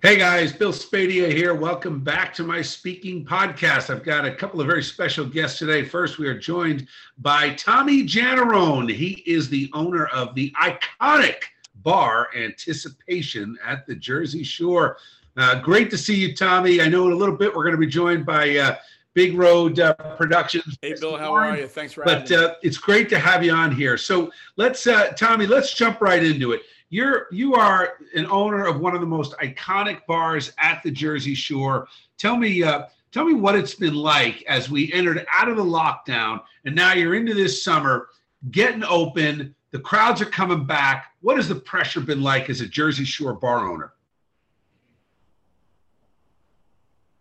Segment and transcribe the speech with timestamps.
[0.00, 1.54] Hey guys, Bill Spadea here.
[1.54, 3.90] Welcome back to my speaking podcast.
[3.90, 5.84] I've got a couple of very special guests today.
[5.84, 6.86] First, we are joined
[7.18, 8.94] by Tommy Janarone.
[8.94, 11.42] He is the owner of the iconic
[11.82, 14.98] bar Anticipation at the Jersey Shore.
[15.36, 16.80] Uh, great to see you, Tommy.
[16.80, 18.76] I know in a little bit we're going to be joined by uh,
[19.14, 20.78] Big Road uh, Productions.
[20.80, 21.66] Hey, Bill, how are you?
[21.66, 22.46] Thanks for but, having me.
[22.46, 23.98] But uh, it's great to have you on here.
[23.98, 28.80] So let's, uh, Tommy, let's jump right into it you're you are an owner of
[28.80, 31.88] one of the most iconic bars at the Jersey Shore.
[32.16, 35.64] Tell me, uh, tell me what it's been like as we entered out of the
[35.64, 38.08] lockdown, and now you're into this summer,
[38.50, 39.54] getting open.
[39.70, 41.12] The crowds are coming back.
[41.20, 43.92] What has the pressure been like as a Jersey Shore bar owner?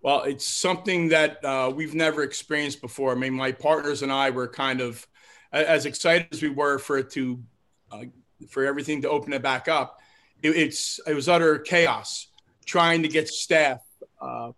[0.02, 3.12] Well, it's something that uh, we've never experienced before.
[3.12, 5.06] I mean, my partners and I were kind of
[5.52, 7.44] as excited as we were for it to
[7.92, 8.04] uh,
[8.50, 10.00] for everything to open it back up.
[10.44, 12.28] It, it's it was utter chaos
[12.66, 13.80] trying to get staff,
[14.22, 14.52] uh,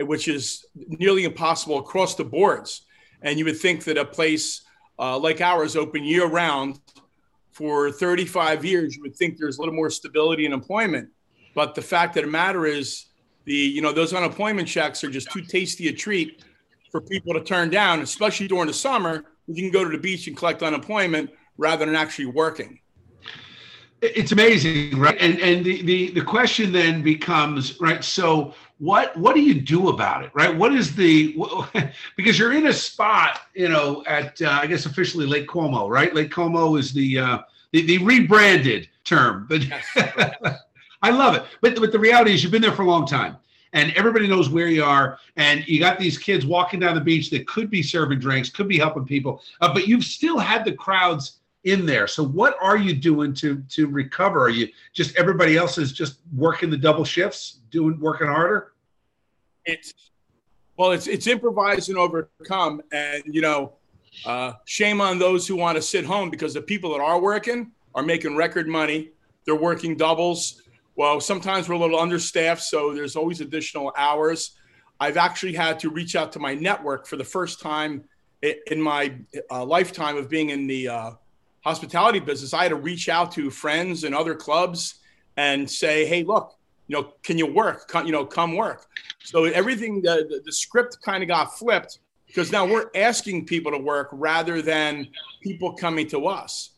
[0.00, 2.86] which is nearly impossible across the boards.
[3.22, 4.62] And you would think that a place
[4.98, 6.80] uh, like ours, open year round
[7.52, 11.08] for 35 years, you would think there's a little more stability in employment.
[11.54, 13.06] But the fact of the matter is,
[13.44, 16.42] the you know those unemployment checks are just too tasty a treat
[16.90, 19.24] for people to turn down, especially during the summer.
[19.46, 22.80] You can go to the beach and collect unemployment rather than actually working.
[24.04, 25.16] It's amazing, right?
[25.18, 28.04] And and the, the the question then becomes, right?
[28.04, 30.54] So what what do you do about it, right?
[30.54, 31.34] What is the
[32.16, 36.14] because you're in a spot, you know, at uh, I guess officially Lake Como, right?
[36.14, 37.38] Lake Como is the uh,
[37.72, 39.62] the, the rebranded term, but
[41.02, 41.44] I love it.
[41.62, 43.38] But but the reality is, you've been there for a long time
[43.72, 47.28] and everybody knows where you are and you got these kids walking down the beach
[47.30, 50.72] that could be serving drinks could be helping people uh, but you've still had the
[50.72, 52.06] crowds in there.
[52.06, 54.40] So what are you doing to to recover?
[54.42, 58.72] Are you just everybody else is just working the double shifts, doing working harder?
[59.64, 59.94] It's
[60.76, 63.74] well, it's it's improvise and overcome, and you know,
[64.26, 67.72] uh, shame on those who want to sit home because the people that are working
[67.94, 69.10] are making record money.
[69.46, 70.62] They're working doubles.
[70.96, 74.52] Well, sometimes we're a little understaffed, so there's always additional hours.
[75.00, 78.04] I've actually had to reach out to my network for the first time
[78.42, 79.14] in my
[79.50, 81.10] uh, lifetime of being in the uh,
[81.64, 84.96] hospitality business, I had to reach out to friends and other clubs
[85.36, 86.54] and say, "Hey, look,
[86.86, 87.88] you know, can you work?
[87.88, 88.86] Come, you know, come work."
[89.22, 93.72] So everything, the, the, the script kind of got flipped because now we're asking people
[93.72, 95.08] to work rather than
[95.42, 96.70] people coming to us.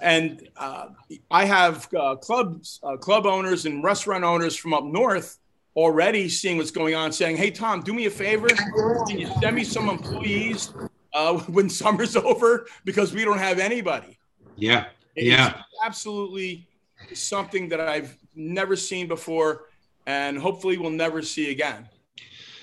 [0.00, 0.88] And uh,
[1.30, 5.38] I have uh, clubs, uh, club owners, and restaurant owners from up north
[5.74, 8.48] already seeing what's going on, saying, "Hey, Tom, do me a favor.
[9.08, 10.74] Can you send me some employees
[11.14, 14.18] uh, when summer's over because we don't have anybody.
[14.56, 14.86] Yeah.
[15.14, 15.62] It's yeah.
[15.84, 16.66] Absolutely
[17.12, 19.66] something that I've never seen before
[20.06, 21.88] and hopefully we'll never see again.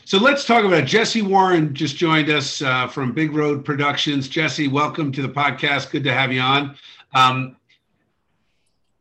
[0.06, 0.86] So let's talk about it.
[0.86, 4.28] Jesse Warren just joined us uh, from Big Road Productions.
[4.28, 5.92] Jesse, welcome to the podcast.
[5.92, 6.76] Good to have you on.
[7.14, 7.56] Um,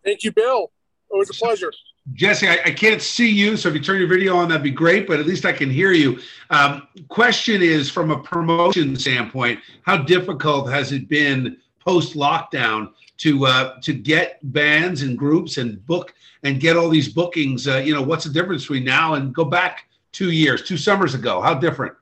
[0.05, 0.71] Thank you, Bill.
[1.11, 1.73] It was a pleasure.
[2.13, 4.71] Jesse, I, I, can't see you, so if you turn your video on, that'd be
[4.71, 5.07] great.
[5.07, 6.21] But at least I can hear you.
[6.51, 13.47] Um, question is, from a promotion standpoint, how difficult has it been post lockdown to
[13.47, 16.15] uh, to get bands and groups and book
[16.45, 17.69] and get all these bookings?
[17.69, 21.15] Uh, you know, what's the difference between now and go back two years, two summers
[21.15, 21.41] ago?
[21.43, 21.95] How different?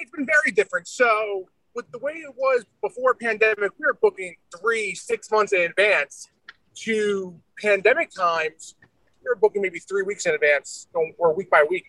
[0.00, 0.88] It's been very different.
[0.88, 5.62] So with the way it was before pandemic, we were booking three, six months in
[5.62, 6.28] advance
[6.74, 8.74] to pandemic times,
[9.22, 10.88] you're booking maybe three weeks in advance
[11.18, 11.86] or week by week.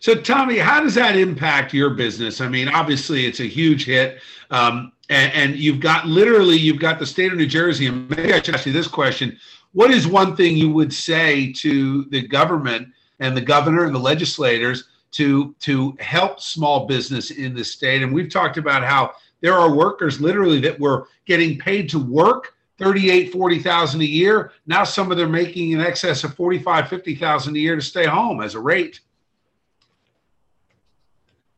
[0.00, 2.40] So, Tommy, how does that impact your business?
[2.40, 4.20] I mean, obviously, it's a huge hit,
[4.50, 7.86] um, and, and, you've got literally you've got the state of New Jersey.
[7.86, 9.38] And maybe I should ask you this question:
[9.74, 12.88] What is one thing you would say to the government
[13.20, 18.02] and the governor and the legislators to to help small business in the state?
[18.02, 22.54] And we've talked about how there are workers literally that were getting paid to work
[22.82, 24.52] 38, 40,000 a year.
[24.66, 28.06] Now some of them are making in excess of 45, 50,000 a year to stay
[28.06, 29.00] home as a rate.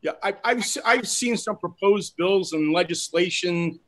[0.01, 3.79] Yeah, I, have I've seen some proposed bills and legislation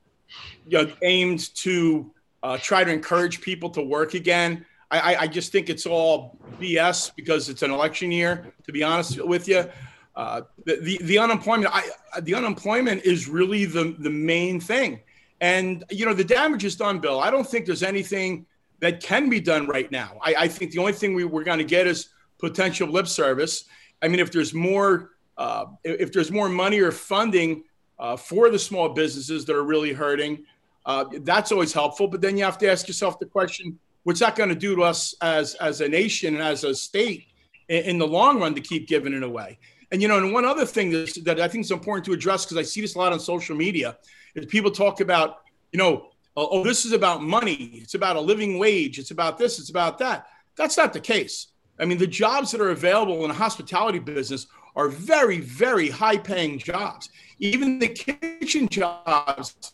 [0.67, 2.11] you know, aimed to
[2.41, 4.65] uh, try to encourage people to work again.
[4.89, 8.53] I, I, just think it's all BS because it's an election year.
[8.65, 9.69] To be honest with you,
[10.15, 11.83] uh, the, the, the unemployment I,
[12.21, 15.01] the unemployment is really the the main thing,
[15.41, 17.19] and you know the damage is done, Bill.
[17.19, 18.45] I don't think there's anything
[18.79, 20.17] that can be done right now.
[20.21, 23.65] I, I think the only thing we, we're going to get is potential lip service.
[24.01, 27.63] I mean, if there's more uh, if there's more money or funding
[27.99, 30.43] uh, for the small businesses that are really hurting,
[30.85, 32.07] uh, that's always helpful.
[32.07, 34.83] But then you have to ask yourself the question: What's that going to do to
[34.83, 37.27] us as as a nation and as a state
[37.69, 39.59] in, in, the long run to keep giving it away?
[39.91, 42.45] And you know, and one other thing that, that I think is important to address
[42.45, 43.97] because I see this a lot on social media
[44.35, 45.37] is people talk about,
[45.71, 49.37] you know, oh, oh, this is about money, it's about a living wage, it's about
[49.37, 50.27] this, it's about that.
[50.55, 51.47] That's not the case.
[51.79, 56.17] I mean, the jobs that are available in the hospitality business are very, very high
[56.17, 57.09] paying jobs.
[57.39, 59.73] Even the kitchen jobs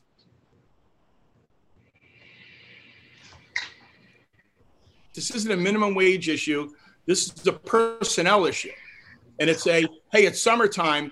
[5.14, 6.72] This isn't a minimum wage issue.
[7.06, 8.72] This is a personnel issue.
[9.40, 11.12] And it's a, hey, it's summertime.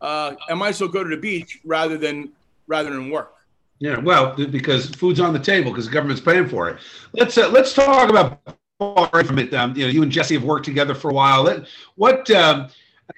[0.00, 2.32] Uh, I might as well go to the beach rather than
[2.66, 3.34] rather than work.
[3.78, 6.78] Yeah, well, because food's on the table because the government's paying for it.
[7.14, 8.40] Let's uh, let's talk about
[8.78, 9.52] from it.
[9.54, 11.64] Um, you know, you and Jesse have worked together for a while.
[11.96, 12.68] What um,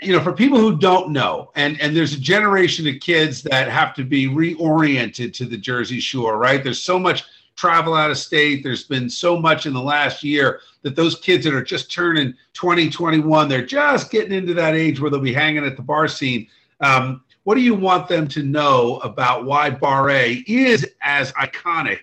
[0.00, 3.68] you know, for people who don't know, and and there's a generation of kids that
[3.68, 6.64] have to be reoriented to the Jersey Shore, right?
[6.64, 7.24] There's so much
[7.56, 8.62] travel out of state.
[8.62, 12.34] There's been so much in the last year that those kids that are just turning
[12.54, 16.08] 20, 21, they're just getting into that age where they'll be hanging at the bar
[16.08, 16.48] scene.
[16.80, 22.00] Um, what do you want them to know about why Bar A is as iconic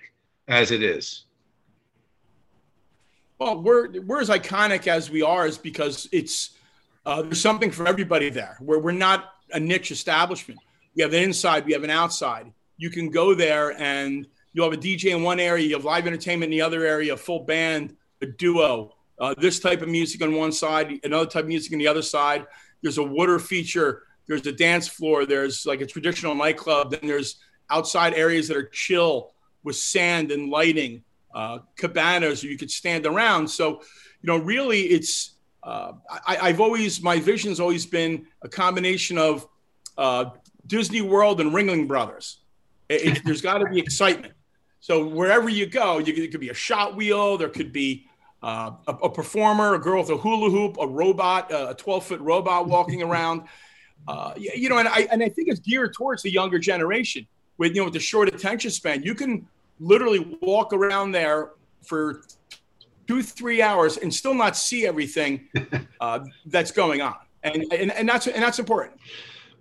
[0.47, 1.25] as it is?
[3.37, 6.51] Well, we're we're as iconic as we are is because it's
[7.05, 8.57] uh, there's something for everybody there.
[8.61, 10.59] We're we're not a niche establishment.
[10.95, 12.51] We have an inside, we have an outside.
[12.77, 16.07] You can go there and You'll have a DJ in one area, you have live
[16.07, 20.21] entertainment in the other area, a full band, a duo, uh, this type of music
[20.21, 22.45] on one side, another type of music on the other side.
[22.81, 27.37] There's a water feature, there's a dance floor, there's like a traditional nightclub, then there's
[27.69, 29.33] outside areas that are chill
[29.63, 31.03] with sand and lighting,
[31.33, 33.47] uh, cabanas where you could stand around.
[33.47, 33.81] So,
[34.21, 35.93] you know, really, it's uh,
[36.25, 39.47] I, have always my vision's always been a combination of
[39.97, 40.31] uh,
[40.65, 42.39] Disney World and Ringling Brothers.
[42.89, 44.33] It, it, there's got to be excitement.
[44.79, 48.07] So wherever you go, you, it could be a shot wheel, there could be
[48.41, 52.19] uh, a, a, performer, a girl with a hula hoop, a robot, a 12 foot
[52.19, 53.43] robot walking around.
[54.07, 57.27] Uh, you know, and I and I think it's geared towards the younger generation
[57.57, 59.03] with you know with the short attention span.
[59.03, 59.47] You can
[59.79, 61.51] literally walk around there
[61.83, 62.23] for
[63.07, 65.47] two three hours and still not see everything
[66.01, 68.99] uh, that's going on, and, and and that's and that's important.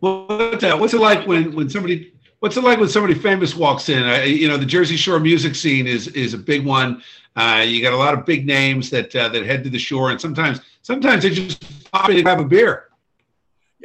[0.01, 4.03] Well, what's it like when when somebody What's it like when somebody famous walks in?
[4.03, 7.03] Uh, you know, the Jersey Shore music scene is is a big one.
[7.37, 10.11] Uh, you got a lot of big names that uh, that head to the shore,
[10.11, 12.89] and sometimes sometimes they just pop in and have a beer.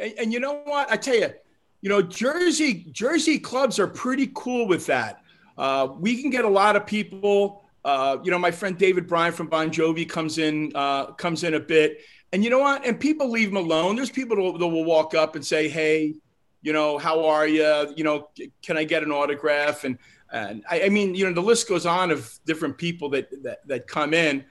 [0.02, 0.92] And, and you know what?
[0.92, 1.30] I tell you,
[1.82, 5.22] you know, Jersey Jersey clubs are pretty cool with that.
[5.58, 7.64] Uh, we can get a lot of people.
[7.84, 11.54] Uh, you know, my friend David Bryan from Bon Jovi comes in uh, comes in
[11.54, 12.02] a bit,
[12.34, 12.86] and you know what?
[12.86, 13.96] And people leave him alone.
[13.96, 16.16] There's people that will walk up and say, "Hey,
[16.62, 17.94] you know, how are you?
[17.96, 18.30] You know,
[18.64, 19.84] can I get an autograph?
[19.84, 20.00] And
[20.32, 23.68] and I, I, mean, you know, the list goes on of different people that that,
[23.68, 24.44] that come in.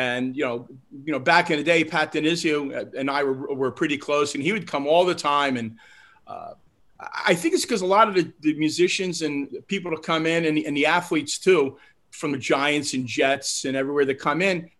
[0.00, 0.66] And you know,
[1.04, 4.42] you know, back in the day, Pat DiNizio and I were, were pretty close, and
[4.42, 5.58] he would come all the time.
[5.58, 5.76] And
[6.26, 6.52] uh,
[6.98, 10.46] I think it's because a lot of the, the, musicians and people that come in,
[10.46, 11.76] and, and the athletes too,
[12.12, 14.70] from the Giants and Jets and everywhere that come in,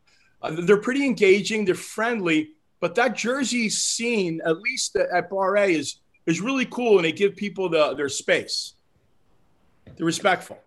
[0.41, 1.67] uh, they're pretty engaging.
[1.67, 6.97] They're friendly, but that Jersey scene, at least at Bar A, is is really cool
[6.97, 8.73] and they give people the, their space.
[9.97, 10.59] They're respectful.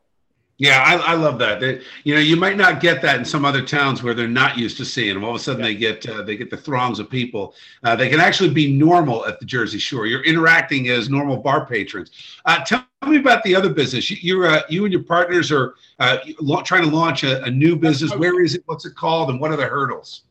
[0.64, 1.60] Yeah, I, I love that.
[1.60, 4.58] They, you know, you might not get that in some other towns where they're not
[4.58, 5.26] used to seeing them.
[5.26, 5.68] All of a sudden, yeah.
[5.68, 7.54] they get uh, they get the throngs of people.
[7.84, 10.06] Uh, they can actually be normal at the Jersey Shore.
[10.06, 12.12] You're interacting as normal bar patrons.
[12.46, 14.10] Uh, tell me about the other business.
[14.10, 16.20] You, are uh, you and your partners are uh,
[16.64, 18.16] trying to launch a, a, new business.
[18.16, 18.64] Where is it?
[18.66, 19.32] What's it called?
[19.32, 20.22] And what are the hurdles?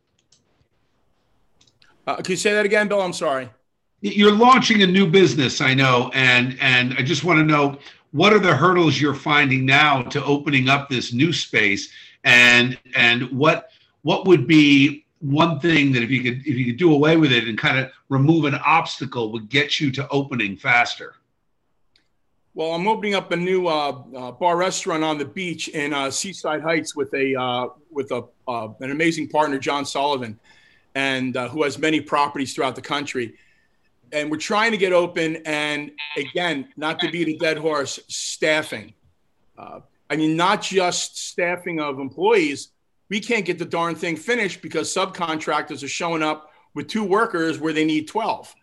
[2.06, 3.02] Uh, can you say that again, Bill?
[3.02, 3.50] I'm sorry
[4.04, 7.78] you're launching a new business i know and and i just want to know
[8.12, 11.90] what are the hurdles you're finding now to opening up this new space?
[12.24, 13.70] And and what
[14.02, 17.32] what would be one thing that if you could if you could do away with
[17.32, 21.14] it and kind of remove an obstacle would get you to opening faster?
[22.54, 26.10] Well i'm opening up a new uh, uh, bar restaurant on the beach in uh,
[26.10, 30.38] seaside heights with a uh, with a uh, an amazing partner john sullivan
[30.94, 33.34] and uh, who has many properties throughout the country
[34.12, 35.36] and we're trying to get open.
[35.44, 38.94] And again, not to beat a dead horse, staffing.
[39.58, 42.68] Uh, I mean, not just staffing of employees.
[43.08, 47.58] We can't get the darn thing finished because subcontractors are showing up with two workers
[47.58, 48.54] where they need 12.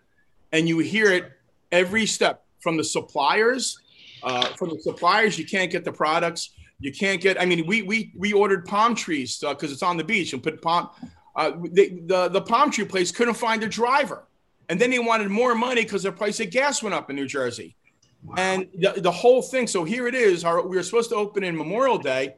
[0.52, 1.32] And you hear it
[1.72, 3.80] every step from the suppliers.
[4.22, 6.52] Uh, from the suppliers, you can't get the products.
[6.80, 7.40] You can't get.
[7.42, 10.42] I mean, we we we ordered palm trees because uh, it's on the beach and
[10.42, 10.90] put palm.
[11.36, 14.28] Uh, the, the the palm tree place couldn't find a driver,
[14.70, 17.28] and then they wanted more money because the price of gas went up in New
[17.28, 17.76] Jersey,
[18.24, 18.36] wow.
[18.38, 19.66] and the, the whole thing.
[19.68, 20.46] So here it is.
[20.46, 22.36] Our, we were supposed to open in Memorial Day.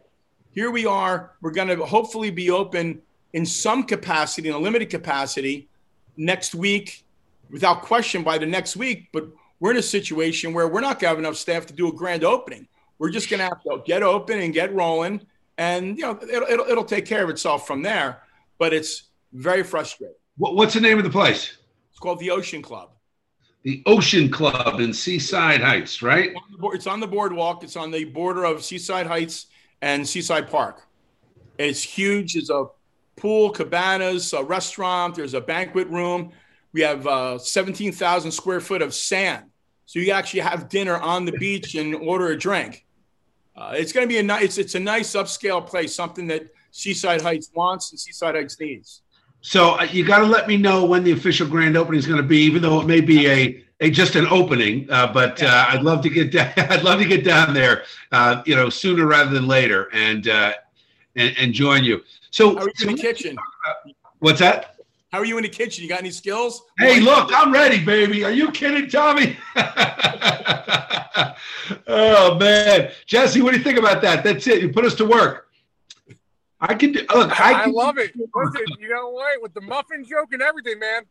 [0.51, 1.33] Here we are.
[1.41, 3.01] We're going to hopefully be open
[3.33, 5.67] in some capacity, in a limited capacity,
[6.17, 7.03] next week,
[7.49, 9.09] without question by the next week.
[9.11, 9.27] But
[9.59, 11.93] we're in a situation where we're not going to have enough staff to do a
[11.93, 12.67] grand opening.
[12.97, 15.25] We're just going to have to get open and get rolling,
[15.57, 18.21] and you know it'll, it'll, it'll take care of itself from there.
[18.57, 20.15] But it's very frustrating.
[20.37, 21.57] What's the name of the place?
[22.01, 22.89] Called the Ocean Club.
[23.63, 26.33] The Ocean Club in Seaside Heights, right?
[26.73, 27.63] It's on the boardwalk.
[27.63, 29.45] It's on the border of Seaside Heights
[29.83, 30.81] and Seaside Park.
[31.59, 32.35] It's huge.
[32.35, 32.65] It's a
[33.15, 35.13] pool, cabanas, a restaurant.
[35.13, 36.31] There's a banquet room.
[36.73, 39.45] We have uh, 17,000 square foot of sand.
[39.85, 42.85] So you actually have dinner on the beach and order a drink.
[43.55, 46.47] Uh, it's going to be a nice, it's, it's a nice upscale place, something that
[46.71, 49.03] Seaside Heights wants and Seaside Heights needs.
[49.41, 52.21] So uh, you got to let me know when the official grand opening is going
[52.21, 54.89] to be, even though it may be a, a just an opening.
[54.89, 58.43] Uh, but uh, I'd love to get down, I'd love to get down there, uh,
[58.45, 60.53] you know, sooner rather than later, and uh,
[61.15, 62.01] and, and join you.
[62.29, 63.37] So, How are you in the kitchen?
[64.19, 64.75] What's that?
[65.11, 65.83] How are you in the kitchen?
[65.83, 66.61] You got any skills?
[66.79, 68.23] Hey, look, I'm ready, baby.
[68.23, 69.35] Are you kidding, Tommy?
[71.87, 74.23] oh man, Jesse, what do you think about that?
[74.23, 74.61] That's it.
[74.61, 75.49] You put us to work.
[76.61, 76.99] I can do.
[77.13, 78.13] Look, I, I, I love it.
[78.15, 79.41] Listen, you know what?
[79.41, 81.03] With the muffin joke and everything, man.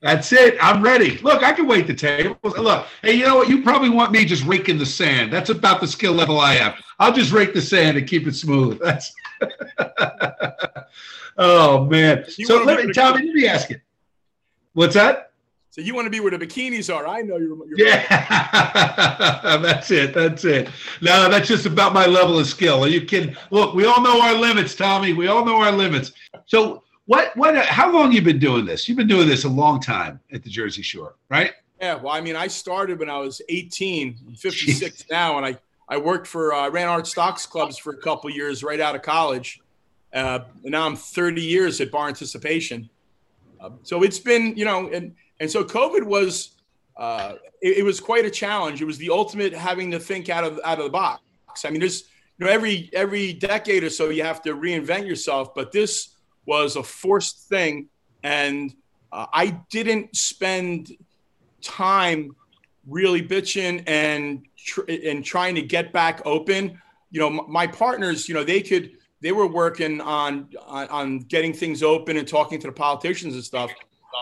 [0.00, 0.56] That's it.
[0.60, 1.18] I'm ready.
[1.18, 2.36] Look, I can wait the tables.
[2.42, 3.48] Look, hey, you know what?
[3.48, 5.32] You probably want me just raking the sand.
[5.32, 6.80] That's about the skill level I have.
[6.98, 8.78] I'll just rake the sand and keep it smooth.
[8.78, 9.12] That's.
[11.38, 12.24] oh man.
[12.36, 13.80] You so let me, Tommy, let me ask you.
[14.74, 15.32] What's that?
[15.76, 17.06] So you want to be where the bikinis are?
[17.06, 17.54] I know you're.
[17.68, 20.14] you're yeah, that's it.
[20.14, 20.70] That's it.
[21.02, 22.82] No, that's just about my level of skill.
[22.82, 23.36] Are you kidding?
[23.50, 25.12] Look, we all know our limits, Tommy.
[25.12, 26.12] We all know our limits.
[26.46, 27.36] So what?
[27.36, 27.54] What?
[27.66, 28.88] How long you been doing this?
[28.88, 31.52] You've been doing this a long time at the Jersey Shore, right?
[31.78, 31.96] Yeah.
[31.96, 34.16] Well, I mean, I started when I was 18.
[34.28, 35.10] I'm 56 Jeez.
[35.10, 35.58] now, and I
[35.90, 38.94] I worked for uh, I ran art stocks clubs for a couple years right out
[38.94, 39.60] of college.
[40.10, 42.88] Uh, and now I'm 30 years at Bar Anticipation.
[43.60, 46.56] Uh, so it's been, you know, and and so COVID was
[46.96, 48.80] uh, it, it, was quite a challenge.
[48.80, 51.20] It was the ultimate having to think out of out of the box.
[51.64, 52.04] I mean, there's
[52.38, 56.16] you know every every decade or so you have to reinvent yourself, but this
[56.46, 57.88] was a forced thing,
[58.22, 58.74] and
[59.12, 60.96] uh, I didn't spend
[61.60, 62.34] time
[62.86, 66.80] really bitching and tr- and trying to get back open.
[67.10, 71.18] You know, m- my partners, you know, they could they were working on, on on
[71.20, 73.70] getting things open and talking to the politicians and stuff.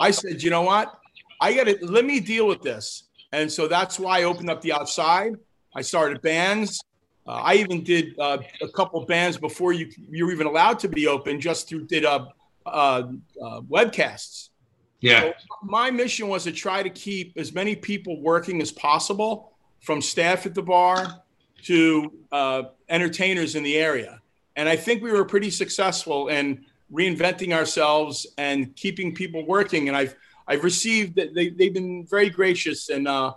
[0.01, 0.99] I said, you know what?
[1.45, 3.03] I got to let me deal with this.
[3.33, 5.35] And so that's why I opened up the outside.
[5.77, 6.81] I started bands.
[7.27, 10.89] Uh, I even did uh, a couple bands before you you were even allowed to
[10.89, 12.27] be open, just through did uh,
[12.65, 13.03] uh,
[13.43, 14.49] uh webcasts.
[15.01, 15.21] Yeah.
[15.21, 15.33] So
[15.63, 20.47] my mission was to try to keep as many people working as possible, from staff
[20.47, 21.23] at the bar
[21.65, 24.23] to uh, entertainers in the area.
[24.57, 29.89] And I think we were pretty successful in reinventing ourselves and keeping people working.
[29.89, 30.15] And I've
[30.47, 33.33] I've received that they, they've been very gracious and uh,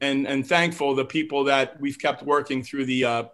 [0.00, 3.24] and and thankful the people that we've kept working through the uh,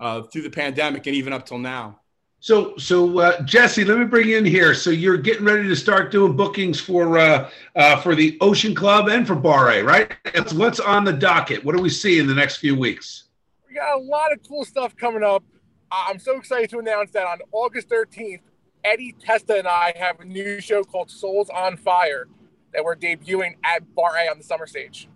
[0.00, 2.00] uh, through the pandemic and even up till now.
[2.40, 4.74] So so uh, Jesse, let me bring you in here.
[4.74, 9.08] So you're getting ready to start doing bookings for uh, uh, for the Ocean Club
[9.08, 10.12] and for Bar A, right?
[10.26, 11.64] It's what's on the docket.
[11.64, 13.24] What do we see in the next few weeks?
[13.66, 15.42] We got a lot of cool stuff coming up.
[15.90, 18.40] I'm so excited to announce that on August 13th,
[18.84, 22.28] Eddie Testa and I have a new show called Souls on Fire
[22.72, 25.08] that we're debuting at Bar A on the summer stage.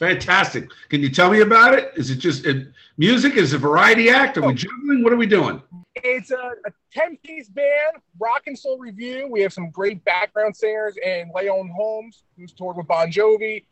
[0.00, 0.70] Fantastic.
[0.88, 1.92] Can you tell me about it?
[1.94, 2.54] Is it just uh,
[2.96, 3.34] music?
[3.34, 4.38] Is it a variety act?
[4.38, 4.52] Are we oh.
[4.52, 5.04] juggling?
[5.04, 5.62] What are we doing?
[5.96, 9.28] It's a, a 10 piece band, rock and soul review.
[9.30, 13.66] We have some great background singers and Leon Holmes, who's toured with Bon Jovi,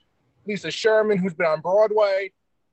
[0.46, 2.30] Lisa Sherman, who's been on Broadway.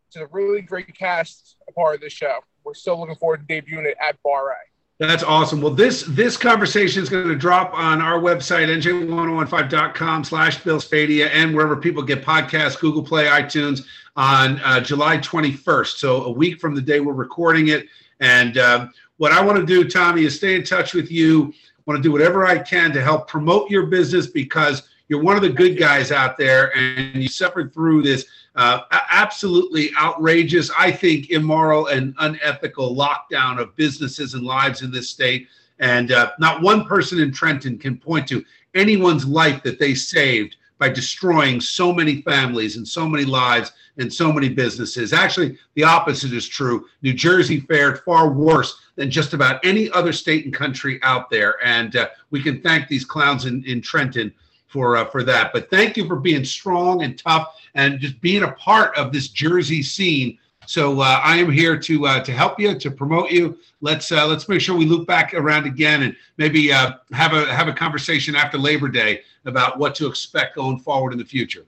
[0.07, 2.39] It's a really great cast, a part of this show.
[2.65, 4.55] We're still looking forward to debuting it at Bar A.
[4.97, 5.61] That's awesome.
[5.61, 11.29] Well, this this conversation is going to drop on our website, nj1015.com slash Bill Spadea,
[11.33, 13.85] and wherever people get podcasts, Google Play, iTunes,
[14.15, 15.97] on uh, July 21st.
[15.97, 17.87] So a week from the day we're recording it.
[18.21, 21.53] And um, what I want to do, Tommy, is stay in touch with you.
[21.53, 25.35] I want to do whatever I can to help promote your business because you're one
[25.35, 28.25] of the good guys out there and you suffered through this
[28.55, 35.09] uh, absolutely outrageous, I think, immoral and unethical lockdown of businesses and lives in this
[35.09, 35.47] state.
[35.79, 38.43] And uh, not one person in Trenton can point to
[38.73, 44.11] anyone's life that they saved by destroying so many families and so many lives and
[44.11, 45.13] so many businesses.
[45.13, 46.85] Actually, the opposite is true.
[47.01, 51.55] New Jersey fared far worse than just about any other state and country out there.
[51.63, 54.33] And uh, we can thank these clowns in, in Trenton
[54.67, 55.51] for uh, for that.
[55.53, 59.29] But thank you for being strong and tough and just being a part of this
[59.29, 60.37] Jersey scene.
[60.67, 63.57] So uh, I am here to uh, to help you to promote you.
[63.81, 67.53] Let's uh, let's make sure we loop back around again and maybe uh, have a
[67.53, 71.65] have a conversation after Labor Day about what to expect going forward in the future.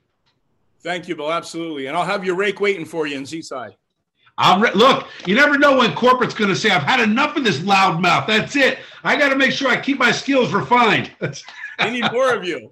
[0.82, 1.32] Thank you, Bill.
[1.32, 3.76] Absolutely, and I'll have your rake waiting for you in Seaside.
[4.40, 5.08] I'm re- look.
[5.26, 8.28] You never know when corporate's going to say, "I've had enough of this loudmouth.
[8.28, 8.80] That's it.
[9.04, 11.12] I got to make sure I keep my skills refined."
[11.80, 12.72] I need more of you.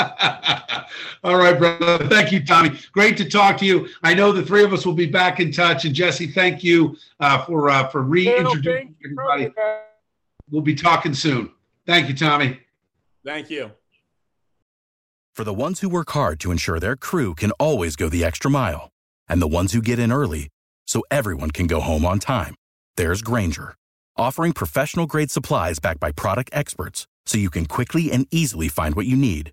[1.22, 2.06] All right, brother.
[2.08, 2.78] Thank you, Tommy.
[2.92, 3.88] Great to talk to you.
[4.02, 5.84] I know the three of us will be back in touch.
[5.84, 9.52] And Jesse, thank you uh, for uh, for reintroducing everybody.
[10.50, 11.50] We'll be talking soon.
[11.86, 12.60] Thank you, Tommy.
[13.24, 13.72] Thank you.
[15.34, 18.50] For the ones who work hard to ensure their crew can always go the extra
[18.50, 18.90] mile,
[19.28, 20.48] and the ones who get in early
[20.86, 22.54] so everyone can go home on time,
[22.96, 23.74] there's Grainger,
[24.16, 28.94] offering professional grade supplies backed by product experts so you can quickly and easily find
[28.94, 29.52] what you need.